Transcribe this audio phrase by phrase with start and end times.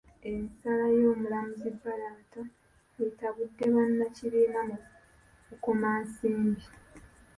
[0.31, 2.41] Ensala y'omulamuzi Barata
[3.05, 4.77] etabudde bannakibiina mu
[5.47, 6.65] Bukomansimbi